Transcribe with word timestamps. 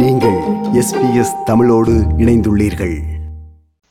நீங்கள் 0.00 0.36
எஸ்பிஎஸ் 0.80 1.34
தமிழோடு 1.44 1.92
இணைந்துள்ளீர்கள். 2.18 2.94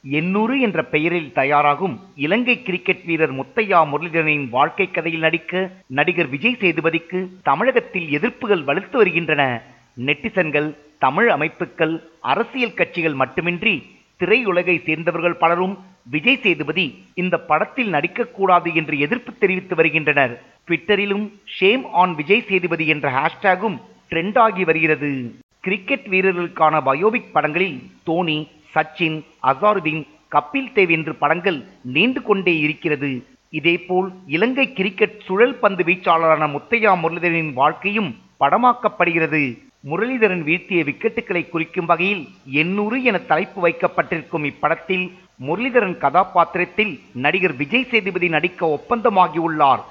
எண்ணூறு 0.03 0.59
என்ற 0.59 0.83
பெயரில் 0.85 1.31
தயாராகும் 1.33 1.99
இலங்கை 2.15 2.61
கிரிக்கெட் 2.61 3.05
வீரர் 3.05 3.33
முத்தையா 3.33 3.79
முரளிதரனின் 3.91 4.49
வாழ்க்கை 4.49 4.91
கதையில் 4.91 5.19
நடிக்க 5.19 5.71
நடிகர் 5.87 6.29
விஜய் 6.29 6.57
சேதுபதிக்கு 6.59 7.27
தமிழகத்தில் 7.43 8.07
எதிர்ப்புகள் 8.07 8.63
வலுத்து 8.63 8.91
வருகின்றன. 8.91 9.63
நெட்டிசன்கள் 10.05 10.75
தமிழ் 10.97 11.29
அமைப்புகள் 11.29 12.03
அரசியல் 12.19 12.73
கட்சிகள் 12.73 13.13
மட்டுமின்றி 13.13 13.83
திரையுலகை 14.19 14.83
சேர்ந்தவர்கள் 14.83 15.35
பலரும் 15.35 15.77
விஜய் 16.11 16.39
சேதுபதி 16.41 17.03
இந்த 17.13 17.37
படத்தில் 17.37 17.93
நடிக்கக்கூடாது 17.93 18.73
என்று 18.73 18.99
எதிர்ப்பு 18.99 19.33
தெரிவித்து 19.37 19.75
வருகின்றனர். 19.75 20.43
ட்விட்டரிலும் 20.67 21.29
ஷேம் 21.59 21.85
ஆன் 21.91 22.15
விஜய் 22.15 22.45
சேதுபதி 22.49 22.87
என்ற 22.87 23.09
ஹேஷ்டேகும் 23.19 23.79
ட்ரெண்ட் 24.09 24.37
ஆகி 24.37 24.63
வருகிறது. 24.63 25.35
கிரிக்கெட் 25.65 26.07
வீரர்களுக்கான 26.11 26.75
பயோபிக் 26.87 27.29
படங்களில் 27.35 27.77
தோனி 28.07 28.35
சச்சின் 28.73 29.17
அசாருதீன் 29.49 30.01
கபில் 30.35 30.71
தேவ் 30.75 30.91
என்று 30.95 31.13
படங்கள் 31.21 31.59
நீண்டு 31.95 32.21
கொண்டே 32.21 32.53
இருக்கிறது. 32.65 33.11
இதேபோல் 33.59 34.07
இலங்கை 34.35 34.65
கிரிக்கெட் 34.79 35.21
சுழல் 35.25 35.55
பந்து 35.61 35.83
வீச்சாளரான 35.89 36.43
முத்தையா 36.55 36.93
முரளிதரனின் 37.03 37.53
வாழ்க்கையும் 37.61 38.11
படமாக்கப்படுகிறது. 38.39 39.43
முரளிதரன் 39.89 40.43
வீழ்த்திய 40.49 40.81
விக்கெட்டுகளை 40.89 41.43
குறிக்கும் 41.49 41.89
வகையில் 41.91 42.23
எண்ணூறு 42.61 42.99
என 43.09 43.17
தலைப்பு 43.31 43.59
வைக்கப்பட்டிருக்கும் 43.65 44.47
இப்படத்தில் 44.51 45.05
முரளிதரன் 45.47 45.97
கதாபாத்திரத்தில் 46.03 46.93
நடிகர் 47.25 47.57
விஜய் 47.61 47.89
சேதுபதி 47.91 48.29
நடிக்க 48.37 48.77
ஒப்பந்தமாகியுள்ளார். 48.77 49.83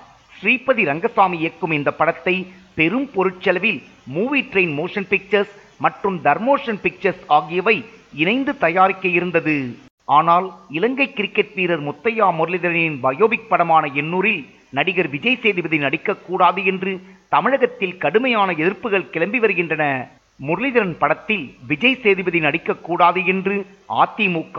ஸ்ரீபதி 0.42 0.82
ரங்கசாமி 0.88 1.36
இயக்கும் 1.42 1.74
இந்த 1.76 1.90
படத்தை 1.98 2.32
பெரும் 2.78 3.08
பொருட்செலவில் 3.14 3.78
மூவி 4.14 4.40
ட்ரெயின் 4.52 4.72
மோஷன் 4.78 5.06
பிக்சர்ஸ் 5.10 5.52
மற்றும் 5.84 6.16
தர்மோஷன் 6.24 6.80
பிக்சர்ஸ் 6.84 7.22
ஆகியவை 7.36 7.74
இணைந்து 8.22 8.52
தயாரிக்க 8.64 9.04
இருந்தது. 9.18 9.54
ஆனால் 10.16 10.46
இலங்கை 10.78 11.06
கிரிக்கெட் 11.18 11.54
வீரர் 11.58 11.84
முத்தையா 11.88 12.26
முரளிதரனின் 12.38 12.98
பயோபிக் 13.04 13.48
படமான 13.52 13.92
எண்ணூரில் 14.02 14.42
நடிகர் 14.78 15.10
விஜய் 15.14 15.40
சேதுபதி 15.44 15.78
நடிக்கக்கூடாது 15.86 16.60
என்று 16.72 16.92
தமிழகத்தில் 17.36 17.96
கடுமையான 18.04 18.50
எதிர்ப்புகள் 18.62 19.10
கிளம்பி 19.14 19.40
வருகின்றன. 19.46 19.84
முரளிதரன் 20.40 20.98
படத்தில் 21.02 21.46
விஜய் 21.72 22.00
சேதுபதி 22.04 22.40
நடிக்கக்கூடாது 22.48 23.22
என்று 23.34 23.56
அதிமுக 24.02 24.58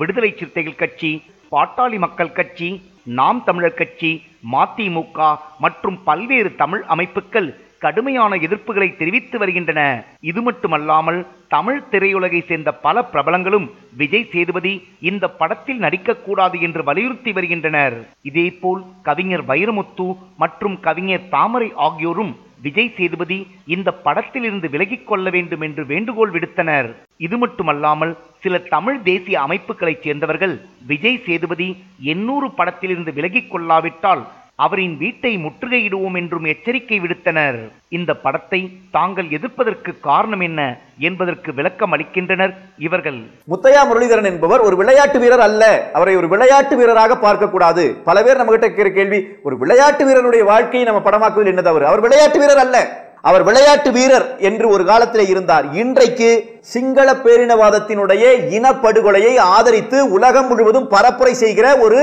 விடுதலை 0.00 0.32
சிறுத்தைகள் 0.38 0.80
கட்சி 0.84 1.12
பாட்டாளி 1.52 1.98
மக்கள் 2.06 2.36
கட்சி 2.40 2.68
நாம் 3.06 3.44
தமிழர் 3.44 3.74
கட்சி 3.74 4.22
மதிமுக 4.52 5.38
மற்றும் 5.58 5.98
பல்வேறு 6.04 6.56
தமிழ் 6.56 6.82
அமைப்புகள் 6.82 7.62
கடுமையான 7.78 8.36
எதிர்ப்புகளை 8.36 8.96
தெரிவித்து 8.96 9.38
வருகின்றன. 9.38 9.80
இது 10.20 10.42
மட்டுமல்லாமல் 10.42 11.26
தமிழ் 11.48 11.82
திரையுலகை 11.90 12.40
சேர்ந்த 12.46 12.72
பல 12.74 13.02
பிரபலங்களும் 13.12 13.66
விஜய் 13.96 14.28
சேதுபதி 14.32 14.72
இந்த 15.00 15.28
படத்தில் 15.28 15.78
நடிக்கக்கூடாது 15.78 16.60
என்று 16.60 16.84
வலியுறுத்தி 16.84 17.32
வருகின்றனர். 17.32 17.96
இதேபோல் 18.22 18.82
கவிஞர் 19.02 19.44
வைரமுத்து 19.46 20.16
மற்றும் 20.36 20.80
கவிஞர் 20.80 21.28
தாமரை 21.28 21.72
ஆகியோரும் 21.74 22.36
விஜய் 22.66 22.92
சேதுபதி 22.96 23.38
இந்த 23.74 23.88
படத்தில் 24.06 24.46
இருந்து 24.48 24.68
விலகிக் 24.74 25.06
கொள்ள 25.08 25.26
வேண்டும் 25.36 25.64
என்று 25.66 25.82
வேண்டுகோள் 25.92 26.32
விடுத்தனர். 26.34 26.88
இது 27.26 27.36
மட்டுமல்லாமல் 27.42 28.12
சில 28.44 28.58
தமிழ் 28.74 28.98
தேசிய 29.10 29.36
அமைப்புகளைச் 29.46 30.04
சேர்ந்தவர்கள் 30.06 30.54
விஜய் 30.92 31.24
சேதுபதி 31.26 31.68
எண்ணூறு 32.14 32.48
படத்திலிருந்து 32.58 33.12
விலகிக் 33.18 33.50
கொள்ளாவிட்டால் 33.52 34.24
அவரின் 34.58 34.96
வீட்டை 34.96 35.30
முற்றுகையிடுவோம் 35.44 36.16
என்றும் 36.20 36.44
எச்சரிக்கை 36.44 36.96
விடுத்தனர். 37.00 37.56
இந்த 37.88 38.10
படத்தை 38.24 38.60
தாங்கள் 38.96 39.28
எதிர்ப்பதற்கு 39.36 39.92
காரணம் 40.00 40.40
என்ன 40.40 40.60
என்பதற்கு 40.98 41.52
விளக்கம் 41.52 41.92
அளிக்கின்றனர் 41.94 42.52
இவர்கள். 42.78 43.18
முத்தையா 43.52 43.82
முரளிதரன் 43.90 44.30
என்பவர் 44.32 44.60
ஒரு 44.60 44.76
விளையாட்டு 44.76 45.18
வீரர் 45.18 45.44
அல்ல. 45.48 45.90
அவரை 45.92 46.16
ஒரு 46.16 46.28
விளையாட்டு 46.28 46.76
வீரராக 46.76 47.16
பார்க்க 47.16 47.48
கூடாது 47.48 47.84
பல 48.04 48.22
பேர் 48.22 48.36
நம்ம 48.36 48.52
கிட்ட 48.56 48.90
கேள்வி 48.90 49.20
ஒரு 49.42 49.58
விளையாட்டு 49.62 50.04
வீரருடைய 50.08 50.44
வாழ்க்கையை 50.44 50.84
நம்ம 50.88 51.02
படமாக்குவது 51.08 51.52
என்ன 51.54 51.62
தவறு? 51.62 51.86
அவர் 51.86 52.04
விளையாட்டு 52.06 52.38
வீரர் 52.38 52.62
அல்ல. 52.66 52.78
அவர் 53.22 53.42
விளையாட்டு 53.42 53.90
வீரர் 53.92 54.26
என்று 54.38 54.68
ஒரு 54.68 54.84
காலத்தில் 54.84 55.26
இருந்தார். 55.26 55.66
இன்றைக்கு 55.72 56.30
சிங்கள 56.74 57.08
பேரினவாதத்தினுடைய 57.24 58.24
இனப்படுகொலையை 58.58 59.34
ஆதரித்து 59.38 59.98
உலகம் 60.10 60.46
முழுவதும் 60.46 60.90
பரப்புரை 60.90 61.34
செய்கிற 61.42 61.66
ஒரு 61.86 62.00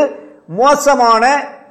மோசமான 0.61 1.25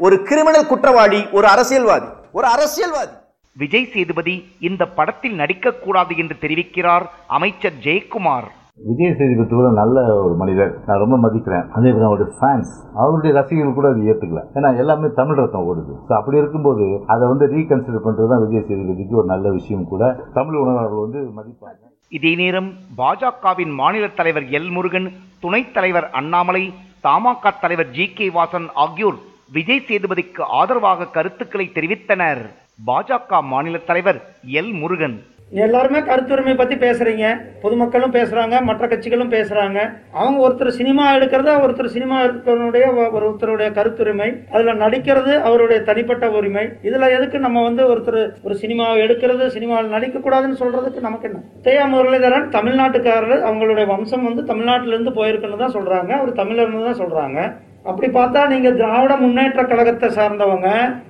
ஒரு 0.07 0.17
கிரிமினல் 0.29 0.69
குற்றவாளி 0.69 1.19
ஒரு 1.39 1.47
அரசியல்வாதி 1.55 2.09
ஒரு 2.39 2.47
அரசியல்வாதி. 2.55 3.15
விஜய் 3.57 3.91
சேதுபதி 3.93 4.35
இந்த 4.69 4.83
படத்தில் 4.99 5.37
நடிக்கக்கூடாது 5.41 6.13
என்று 6.23 6.35
தெரிவிக்கிறார் 6.45 7.05
அமைச்சர் 7.37 7.77
ஜெயக்குமார். 7.87 8.49
விஜய் 8.89 9.15
சேதுபதி 9.19 9.55
கூட 9.55 9.71
நல்ல 9.81 10.05
ஒரு 10.27 10.35
மனிதர். 10.43 10.73
நான் 10.87 11.03
ரொம்ப 11.03 11.17
மதிக்கிறேன். 11.25 11.67
அதே 11.77 11.89
மாதிரி 11.91 12.09
அவருடைய 12.09 12.29
ஃபேன்ஸ் 12.37 12.73
அவருடைய 13.03 13.31
ரசிகர்கள் 13.39 13.77
கூட 13.79 13.89
அது 13.93 14.09
ஏற்றுக்கல 14.13 14.43
ஏன்னா 14.59 14.69
எல்லாமே 14.83 15.09
தமிழ் 15.21 15.41
ரத்தம் 15.41 15.67
ஓடுது. 15.71 15.95
ஸோ 16.09 16.13
அப்படி 16.19 16.41
இருக்கும்போது 16.43 16.87
அதை 17.15 17.25
வந்து 17.33 17.47
ரீகன்சிடர் 17.55 18.07
பண்ணுறது 18.07 18.31
தான் 18.33 18.45
விஜய் 18.45 18.67
சேதுபதிக்கு 18.69 19.21
ஒரு 19.23 19.29
நல்ல 19.35 19.53
விஷயம் 19.59 19.89
கூட 19.93 20.13
தமிழ் 20.39 20.61
உணர்வாளர்கள் 20.65 21.05
வந்து 21.07 21.23
மதிப்பாங்க. 21.39 21.83
இதே 22.19 22.33
நேரம் 22.43 22.71
பாஜகவின் 23.01 23.75
மாநில 23.81 24.07
தலைவர் 24.21 24.47
எல் 24.59 24.71
முருகன் 24.77 25.11
துணைத் 25.43 25.75
தலைவர் 25.77 26.09
அண்ணாமலை 26.21 26.65
தமாக 27.09 27.53
தலைவர் 27.65 27.93
ஜி 27.99 28.07
கே 28.17 28.29
வாசன் 28.39 28.71
ஆகியோர் 28.85 29.19
விஜய் 29.53 29.85
சேதுபதிக்கு 29.89 30.43
ஆதரவாக 30.59 31.07
கருத்துக்களை 31.07 31.71
தெரிவித்தனர். 31.75 32.43
பாஜக 32.87 33.41
மாநில 33.43 33.79
தலைவர் 33.79 34.21
எல். 34.59 34.73
முருகன். 34.73 35.17
எல்லாருமே 35.51 35.99
கருத்துரிமை 35.99 36.57
பத்தி 36.57 36.75
பேசுறீங்க. 36.75 37.25
பொதுமக்களும் 37.63 38.13
பேசுறாங்க 38.13 38.63
மற்ற 38.63 38.87
கட்சிகளும் 38.87 39.33
பேசுறாங்க. 39.33 39.79
அவங்க 40.13 40.49
ஒருத்தர் 40.49 40.69
சினிமா 40.69 41.17
எடுக்கிறது 41.17 41.51
ஒருத்தர் 41.65 41.95
சினிமா 41.95 42.23
எடுக்கிறவனுடைய 42.23 42.85
ஒருத்தருடைய 43.17 43.69
கருத்துரிமை. 43.79 44.29
அதுல 44.51 44.75
நடிக்கிறது 44.75 45.33
அவருடைய 45.49 45.83
தனிப்பட்ட 45.83 46.31
உரிமை. 46.31 46.65
இதுல 46.83 47.09
எதுக்கு 47.17 47.39
நம்ம 47.39 47.63
வந்து 47.63 47.85
ஒருத்தர் 47.95 48.21
ஒரு 48.43 48.59
சினிமாவை 48.61 49.01
எடுக்கிறது 49.07 49.47
சினிமாவில் 49.47 49.95
நடிக்க 49.97 50.19
கூடாதுன்னு 50.19 50.61
சொல்றதுக்கு 50.63 51.01
நமக்கு 51.01 51.29
என்ன? 51.31 51.43
தேயா 51.65 51.87
முரளிதரன் 51.95 52.49
தமிழ்நாட்டுக்காரர் 52.59 53.43
அவங்களுடைய 53.51 53.87
வம்சம் 53.87 54.25
வந்து 54.25 54.55
தமிழ்நாட்டிலிருந்து 54.55 55.11
போயிருக்குன்னு 55.21 55.57
தான் 55.57 55.77
சொல்றாங்க. 55.79 56.11
அவர் 56.11 56.33
தமிழர்னு 56.33 56.93
தான் 56.93 57.01
சொல்றாங்க. 57.03 57.57
அப்படி 57.89 58.09
பார்த்தா 58.17 58.41
நீங்க 58.53 58.71
திராவிட 58.81 59.13
முன்னேற்ற 59.23 59.61
கழகத்தை 59.71 60.09
சார்ந்தவங்க 60.17 60.69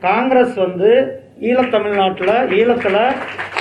காங்கிரஸ் 0.08 0.56
வந்து 0.64 0.90
ஈழத்தமிழ்நாட்டில் 1.48 2.34
ஈழத்துல 2.58 2.96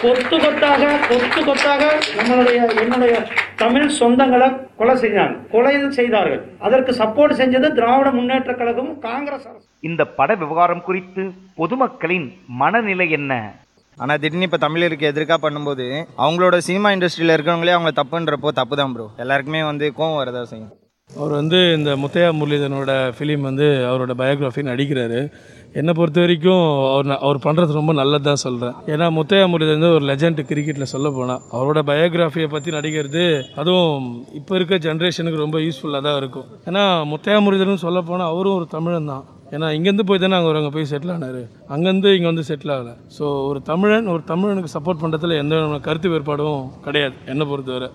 கொத்து 0.01 0.37
கொத்தாக 0.43 0.89
கொத்து 1.09 1.41
கொத்தாக 1.47 1.83
நம்மளுடைய 2.17 2.59
என்னுடைய 2.81 3.13
தமிழ் 3.61 3.95
சொந்தங்களை 3.99 4.47
கொலை 4.79 4.95
செஞ்சாங்க. 5.03 5.35
கொலை 5.53 5.73
செய்தார்கள். 5.97 6.41
அதற்கு 6.65 6.91
சப்போர்ட் 6.99 7.39
செஞ்சது 7.39 7.69
திராவிட 7.79 8.09
முன்னேற்ற 8.17 8.53
கழகமும் 8.59 8.99
காங்கிரஸ் 9.07 9.47
அரசு 9.49 9.65
இந்த 9.89 10.01
பட 10.19 10.35
விவகாரம் 10.43 10.85
குறித்து 10.87 11.23
பொதுமக்களின் 11.59 12.27
மனநிலை 12.61 13.07
என்ன? 13.19 13.33
ஆனால் 13.97 14.19
திடீர்னு 14.23 14.47
இப்போ 14.49 14.59
தமிழருக்கு 14.65 15.11
எதிர்க்காக 15.11 15.39
பண்ணும்போது 15.45 15.87
அவங்களோட 16.23 16.57
சினிமா 16.67 16.91
இண்டஸ்ட்ரியில் 16.97 17.35
இருக்கிறவங்களே 17.35 17.75
அவங்க 17.77 17.93
தப்புன்றப்போ 18.01 18.51
தப்பு 18.61 18.77
தான் 18.81 18.93
ப்ரோ 18.97 19.07
எல்லாருக்குமே 19.25 19.63
வந்து 19.71 19.87
கோவம் 19.97 20.19
வரதா 20.21 20.43
செய்யும். 20.53 20.71
அவர் 21.17 21.33
வந்து 21.39 21.59
இந்த 21.77 21.91
முத்தையா 22.01 22.27
முரளிதரனோட 22.39 22.91
ஃபிலிம் 23.15 23.45
வந்து 23.47 23.67
அவரோட 23.89 24.13
பயோகிராஃபி 24.19 24.61
நடிக்கிறாரு. 24.69 25.19
என்னை 25.79 25.93
பொறுத்த 25.97 26.19
வரைக்கும் 26.23 26.65
அவர் 26.93 27.09
அவர் 27.25 27.39
பண்ணுறது 27.45 27.77
ரொம்ப 27.79 27.93
நல்லது 27.99 28.25
தான் 28.27 28.41
சொல்கிறேன் 28.43 28.75
ஏன்னா 28.93 29.07
முத்தையா 29.17 29.45
முரளிதரன் 29.51 29.79
வந்து 29.79 29.95
ஒரு 29.97 30.05
லெஜண்ட் 30.09 30.41
கிரிக்கெட்டில் 30.51 30.91
சொல்ல 30.93 31.09
போனால் 31.17 31.41
அவரோட 31.57 31.81
பயோகிராஃபியை 31.89 32.47
பற்றி 32.53 32.71
நடிக்கிறது 32.77 33.25
அதுவும் 33.61 34.05
இப்போ 34.39 34.55
இருக்க 34.59 34.77
ஜென்ரேஷனுக்கு 34.87 35.43
ரொம்ப 35.45 35.59
யூஸ்ஃபுல்லாக 35.65 36.05
தான் 36.07 36.19
இருக்கும். 36.21 36.47
ஏன்னா 36.69 36.85
முத்தையா 37.11 37.39
முரளிதரன் 37.45 37.85
சொல்ல 37.87 38.01
போனால் 38.09 38.31
அவரும் 38.33 38.57
ஒரு 38.59 38.67
தமிழன் 38.75 39.11
தான் 39.13 39.25
ஏன்னா 39.55 39.67
இங்கேருந்து 39.75 40.05
போய் 40.09 40.21
தானே 40.23 40.35
அங்கே 40.37 40.49
அங்கே 40.59 40.71
போய் 40.75 40.89
செட்டில் 40.91 41.13
ஆனார். 41.13 41.39
அங்கேருந்து 41.73 42.09
இங்கே 42.17 42.29
வந்து 42.31 42.45
செட்டில் 42.49 42.73
ஆகலை. 42.75 42.93
ஸோ 43.17 43.25
ஒரு 43.49 43.59
தமிழன் 43.69 44.09
ஒரு 44.13 44.23
தமிழனுக்கு 44.31 44.71
சப்போர்ட் 44.75 45.01
பண்ணுறதுல 45.03 45.37
எந்த 45.43 45.53
விதமான 45.57 45.79
கருத்து 45.87 46.11
வேறுபாடும் 46.13 46.63
கிடையாது 46.85 47.15
என்னை 47.33 47.45
பொறுத்தவரை. 47.51 47.89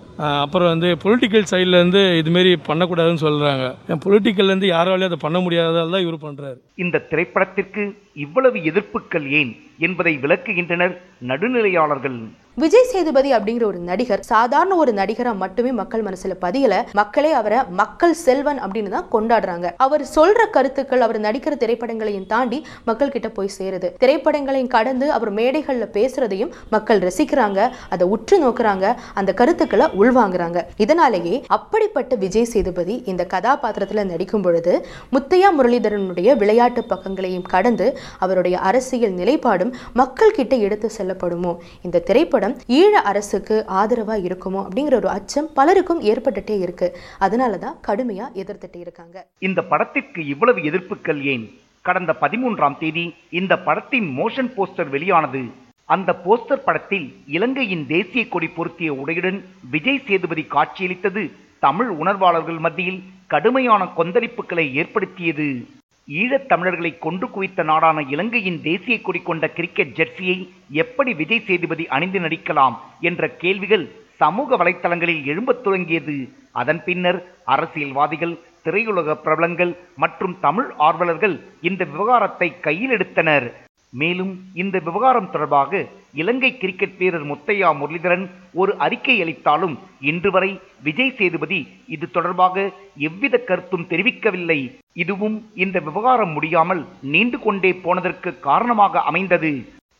அப்புறம் 0.45 0.71
வந்து 0.73 0.89
பொலிட்டிக்கல் 1.03 1.49
சைட்லேருந்து 1.53 2.01
இதுமாரி 2.21 2.51
பண்ணக்கூடாதுன்னு 2.69 3.23
சொல்கிறாங்க 3.25 3.67
என் 3.91 4.03
பொலிட்டிக்கல்லேருந்து 4.07 4.71
யாராலையும் 4.75 5.11
அதை 5.11 5.19
பண்ண 5.25 5.39
முடியாததால் 5.45 5.95
தான் 5.95 6.05
இவர் 6.07 6.25
பண்ணுறாரு 6.25 6.59
இந்த 6.85 7.03
திரைப்படத்திற்கு 7.11 7.83
இவ்வளவு 8.25 8.57
எதிர்ப்புகள் 8.71 9.25
ஏன் 9.39 9.53
என்பதை 9.85 10.13
விளக்குகின்றனர் 10.23 10.93
நடுநிலையாளர்கள். 11.21 12.17
விஜய் 12.63 12.87
சேதுபதி 12.91 13.29
அப்படிங்கிற 13.33 13.63
ஒரு 13.63 13.79
நடிகர் 13.87 14.21
சாதாரண 14.23 14.75
ஒரு 14.75 14.91
நடிகரா 14.99 15.35
மட்டுமே 15.35 15.71
மக்கள் 15.71 16.03
மனசுல 16.03 16.33
பதியல. 16.43 16.75
மக்களே 16.99 17.31
அவரை 17.31 17.57
மக்கள் 17.79 18.13
செல்வன் 18.13 18.59
அப்படின்னு 18.65 18.91
தான் 18.93 19.09
கொண்டாடுறாங்க. 19.15 19.69
அவர் 19.85 20.03
சொல்ற 20.15 20.49
கருத்துக்கள் 20.49 21.03
அவர் 21.05 21.19
நடிக்கிற 21.25 21.53
திரைப்படங்களையும் 21.63 22.27
தாண்டி 22.33 22.59
மக்கள் 22.83 23.11
கிட்ட 23.15 23.29
போய் 23.29 23.51
சேருது. 23.57 23.87
திரைப்படங்களையும் 24.03 24.71
கடந்து 24.75 25.11
அவர் 25.11 25.31
மேடைகள்ல 25.39 25.87
பேசுறதையும் 25.97 26.53
மக்கள் 26.75 27.01
ரசிக்கிறாங்க 27.07 27.69
அதை 27.89 28.07
உற்று 28.07 28.39
நோக்குறாங்க 28.45 28.93
அந்த 29.13 29.33
கருத்துக்களை 29.33 29.87
உள்வாங்குறாங்க. 30.01 30.61
இதனாலேயே 30.85 31.43
அப்படிப்பட்ட 31.57 32.15
விஜய் 32.23 32.49
சேதுபதி 32.53 33.03
இந்த 33.13 33.25
கதாபாத்திரத்துல 33.35 34.05
நடிக்கும் 34.13 34.41
பொழுது 34.41 34.85
முத்தையா 35.17 35.51
முரளிதரனுடைய 35.59 36.37
விளையாட்டு 36.43 36.83
பக்கங்களையும் 36.93 37.47
கடந்து 37.55 37.89
அவருடைய 38.19 38.59
அரசியல் 38.71 39.15
நிலைப்பாடும் 39.19 39.75
மக்கள் 39.93 40.35
கிட்ட 40.39 40.55
எடுத்து 40.55 40.89
செல்லப்படுமோ? 41.05 41.57
இந்த 41.81 41.99
திரைப்படம் 41.99 42.57
ஈழ 42.67 42.93
அரசுக்கு 43.11 43.65
ஆதரவாக 43.67 44.27
இருக்குமோ? 44.27 44.67
அப்படிங்கிற 44.67 44.93
ஒரு 44.93 45.09
அச்சம் 45.09 45.49
பலருக்கும் 45.53 46.01
ஏற்பட்டுட்டே 46.01 46.59
இருக்கு. 46.59 46.97
அதனால 47.19 47.57
தான் 47.57 47.77
கடுமையாக 47.81 48.43
எதிர்த்துட்டு 48.43 48.77
இருக்காங்க. 48.77 49.27
இந்த 49.39 49.61
படத்திற்கு 49.61 50.25
இவ்வளவு 50.25 50.59
எதிர்ப்புகள் 50.59 51.21
ஏன்? 51.21 51.45
கடந்த 51.81 52.15
பதிமூன்றாம் 52.21 52.77
தேதி 52.77 53.13
இந்த 53.29 53.57
படத்தின் 53.57 54.17
மோஷன் 54.17 54.51
போஸ்டர் 54.57 54.89
வெளியானது. 54.89 55.43
அந்த 55.85 56.15
போஸ்டர் 56.25 56.63
படத்தில் 56.65 57.15
இலங்கையின் 57.27 57.87
தேசிய 57.87 58.27
கொடி 58.27 58.47
பொருத்திய 58.47 58.93
உடையுடன் 58.93 59.43
விஜய் 59.71 60.01
சேதுபதி 60.07 60.43
காட்சியளித்தது 60.43 61.31
தமிழ் 61.59 61.89
உணர்வாளர்கள் 61.99 62.59
மத்தியில் 62.59 63.03
கடுமையான 63.27 63.87
கொந்தளிப்புகளை 63.97 64.73
ஏற்படுத்தியது. 64.73 65.65
ஈழத் 66.07 66.47
தமிழர்களை 66.47 66.97
கொண்டு 66.97 67.27
குவித்த 67.29 67.63
நாடான 67.63 68.01
இலங்கையின் 68.13 68.59
தேசிய 68.61 69.01
கொடி 69.01 69.19
கொண்ட 69.19 69.45
கிரிக்கெட் 69.49 69.95
ஜெர்சியை 69.99 70.37
எப்படி 70.83 71.13
விஜய் 71.13 71.45
சேதுபதி 71.47 71.85
அணிந்து 71.87 72.19
நடிக்கலாம் 72.19 72.75
என்ற 72.99 73.29
கேள்விகள் 73.43 73.85
சமூக 74.21 74.57
வலைத்தளங்களில் 74.57 75.23
எழும்பத் 75.31 75.63
தொடங்கியது. 75.63 76.17
அதன் 76.61 76.81
பின்னர் 76.83 77.19
அரசியல்வாதிகள் 77.45 78.35
திரையுலக 78.65 79.15
பிரபலங்கள் 79.25 79.71
மற்றும் 79.95 80.35
தமிழ் 80.39 80.69
ஆர்வலர்கள் 80.87 81.35
இந்த 81.61 81.83
விவகாரத்தை 81.85 82.59
கையில் 82.59 82.89
எடுத்தனர். 82.89 83.47
மேலும் 83.93 84.31
இந்த 84.61 84.75
விவகாரம் 84.87 85.29
தொடர்பாக 85.33 85.81
இலங்கை 86.21 86.49
கிரிக்கெட் 86.61 86.97
வீரர் 86.99 87.27
முத்தையா 87.29 87.69
முரளிதரன் 87.79 88.25
ஒரு 88.61 88.71
அறிக்கை 88.85 89.15
அளித்தாலும் 89.23 89.75
இன்று 90.09 90.29
வரை 90.35 90.51
விஜய் 90.87 91.15
சேதுபதி 91.19 91.59
இது 91.95 92.05
தொடர்பாக 92.17 92.65
எவ்வித 93.07 93.35
கருத்தும் 93.49 93.87
தெரிவிக்கவில்லை. 93.91 94.59
இதுவும் 95.03 95.37
இந்த 95.63 95.77
விவகாரம் 95.87 96.33
முடியாமல் 96.37 96.81
நீண்டு 97.13 97.39
கொண்டே 97.45 97.71
போனதற்கு 97.85 98.31
காரணமாக 98.49 99.03
அமைந்தது. 99.11 99.53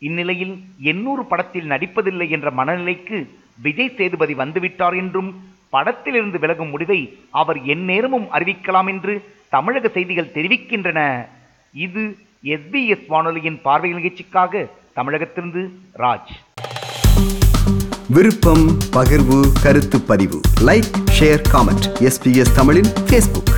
இந்நிலையில் 0.07 0.55
எண்ணூறு 0.91 1.23
படத்தில் 1.31 1.71
நடிப்பதில்லை 1.73 2.27
என்ற 2.37 2.49
மனநிலைக்கு 2.59 3.19
விஜய் 3.67 3.95
சேதுபதி 3.99 4.33
வந்துவிட்டார் 4.43 4.97
என்றும் 5.01 5.31
படத்திலிருந்து 5.75 6.37
விலகும் 6.43 6.71
முடிவை 6.73 6.99
அவர் 7.41 7.59
எந்நேரமும் 7.73 8.27
அறிவிக்கலாம் 8.37 8.89
என்று 8.93 9.13
தமிழக 9.55 9.87
செய்திகள் 9.95 10.33
தெரிவிக்கின்றன. 10.35 10.99
இது 11.85 12.03
எஸ்பிஎஸ் 12.45 13.05
வானொலியின் 13.07 13.61
பார்வை 13.61 13.91
நிகழ்ச்சிக்காக 13.91 14.67
தமிழகத்திலிருந்து 14.95 15.69
ராஜ். 15.97 16.31
விருப்பம் 18.09 18.77
பகிர்வு 18.93 19.45
கருத்து 19.63 20.01
பதிவு. 20.01 20.39
லைக் 20.61 20.91
ஷேர் 21.19 21.41
காமெண்ட் 21.53 21.87
எஸ்பிஎஸ் 21.99 22.55
தமிழின் 22.55 22.91
ஃபேஸ்புக் 23.07 23.53